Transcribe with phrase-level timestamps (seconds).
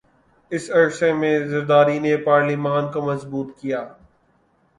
[0.51, 3.81] س عرصے میں زرداری نے پارلیمان کو مضبوط کیا